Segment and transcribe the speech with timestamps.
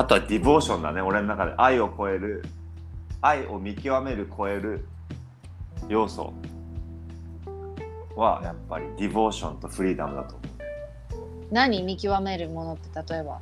[0.00, 1.52] あとはディボーションだね俺の中で。
[1.58, 2.42] 愛を超える。
[3.20, 4.86] 愛を見極める超える。
[5.88, 6.32] 要素。
[8.16, 10.36] はやっぱりディボーションとフリーダムだと。
[10.36, 13.40] 思う何見極めるものって例えば？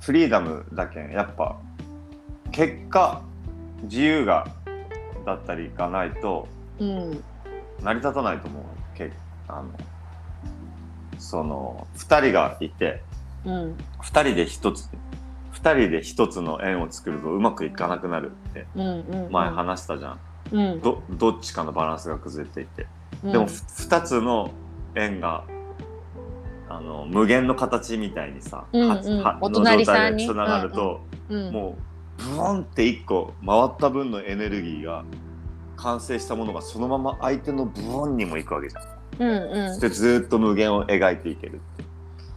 [0.00, 1.12] フリーダムだけん。
[1.12, 1.56] やっぱ
[2.50, 3.22] 結果
[3.84, 4.48] 自由が
[5.24, 6.48] だったりがないと
[6.80, 7.22] うん。
[7.80, 8.64] 成り立たないと思う。
[8.98, 9.12] け
[9.46, 9.70] あの
[11.20, 13.04] その2人がいて
[13.44, 13.76] うん。
[14.00, 14.88] 2人で1つ
[15.52, 19.32] 2人で1つの円を作るとうまくいかなくなるってうんうんうん。
[19.32, 20.18] 前話したじゃん、
[20.52, 20.80] うん。
[20.80, 22.86] どどっちかのバランスが崩れていて。
[23.24, 23.32] うん。
[23.32, 24.50] でも、ふ2つの
[24.96, 25.44] 円が
[26.68, 28.88] あの無限の形みたいにさ、うんうん。
[28.88, 30.26] ははお隣さんに。
[30.26, 35.04] の状態でつながると、うんもうブワンって1個回った分のエネルギーが
[35.76, 38.84] 完成したものがそのまま相手のブワンにも行くわけじゃん。
[39.18, 39.80] うんうん。
[39.80, 41.84] でずーっと無限を描いていけるって。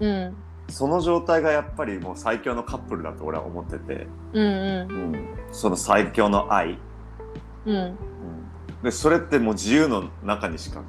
[0.00, 0.36] うん
[0.68, 6.78] その状態がやっぱりもう最強のカップルだと俺は思ってて、うんうん、その最強の愛、
[7.64, 7.74] うん。
[7.74, 7.96] うん。
[8.82, 10.82] でそれってもう自由の中にしか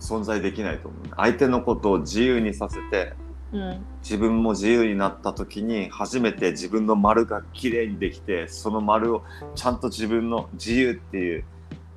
[0.00, 1.00] 存在できないと思う。
[1.16, 3.14] 相手のことを自由にさせて
[3.52, 3.86] うん。
[4.02, 9.22] 自分も自由になった時に初めて自分の丸が綺麗にできてその丸を
[9.54, 11.44] ちゃんと自分の自由っていう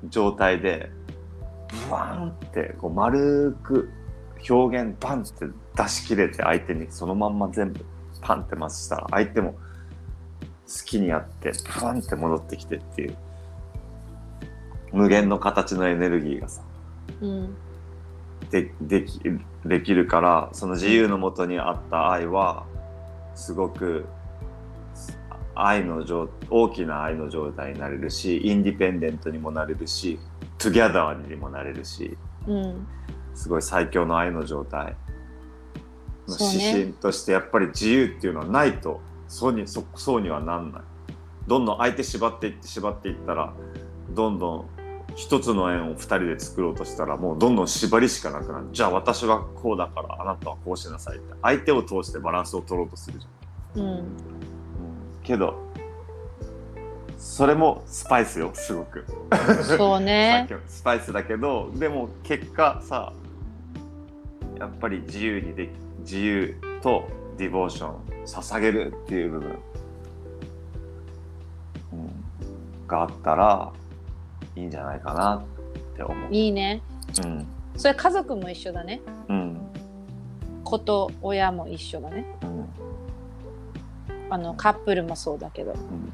[0.08, 0.90] 状態で
[1.88, 3.90] ブワーンってこう丸く
[4.48, 5.46] 表現バンって
[5.78, 7.84] 出し切れて相手にそのまんま全部
[8.20, 9.58] パンって回したら相手も好
[10.84, 13.16] きにやってブワンって戻ってきてっていう
[14.92, 16.62] 無限の形のエネルギーがさ
[17.20, 17.56] うん。
[18.50, 19.20] ででき
[19.64, 22.64] できるからその自由のもとにあった愛は
[23.34, 24.06] すごく
[25.54, 30.18] 愛の状大きな愛の状態になれるしインディペンデントにもなれるし
[30.58, 32.86] トゥギャダーにもなれるしうん。
[33.34, 34.96] すごい最強の愛の状態
[36.28, 40.82] の指針としてやっぱり自由っていうのはないとそうにそそうにはなんない。
[41.46, 43.54] どんどん相手縛っていって縛っていったら
[44.10, 44.68] どんどん
[45.16, 48.66] 一つの円を二人で作ろうとしたらもうどんどん縛りしかなくなる。
[48.72, 51.34] じゃあ私はこうだからあなたはこうしなさいって。
[51.42, 54.04] 相手を通してバランスを取ろうとするじゃん、うん。
[55.22, 55.68] けど
[57.18, 59.04] それもスパイスよすごく。
[59.76, 60.48] そうね。
[60.68, 63.12] スパイスだけどでも結果さ
[64.58, 65.70] やっぱり自由にでき
[66.00, 69.58] 自由とディボーション捧げるっていう部分、
[71.92, 73.72] うん、があったら
[74.56, 76.34] いいんじゃないかなって思う。
[76.34, 76.82] いいね。
[77.24, 77.46] うん。
[77.76, 79.00] それ家族も一緒だね。
[79.28, 79.60] うん。
[80.64, 82.24] 子と親も一緒だね。
[82.42, 82.68] うん。
[84.30, 85.72] あのカップルもそうだけど。
[85.72, 86.12] うん